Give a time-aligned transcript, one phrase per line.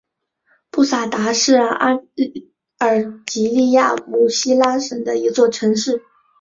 [0.71, 1.93] 布萨达是阿
[2.79, 6.01] 尔及利亚姆西拉省的一座城市。